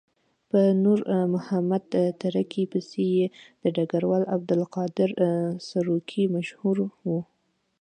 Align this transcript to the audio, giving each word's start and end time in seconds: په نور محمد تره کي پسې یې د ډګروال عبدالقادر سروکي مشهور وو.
په 0.49 0.59
نور 0.83 0.99
محمد 1.33 1.83
تره 2.21 2.41
کي 2.51 2.63
پسې 2.71 3.03
یې 3.15 3.25
د 3.61 3.63
ډګروال 3.75 4.23
عبدالقادر 4.35 5.09
سروکي 5.67 6.23
مشهور 6.35 6.77
وو. 7.05 7.19